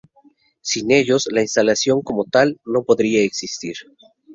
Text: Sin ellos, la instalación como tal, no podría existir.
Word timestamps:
Sin 0.61 0.89
ellos, 0.89 1.27
la 1.29 1.41
instalación 1.43 2.01
como 2.01 2.23
tal, 2.25 2.59
no 2.65 2.81
podría 2.83 3.21
existir. 3.23 3.75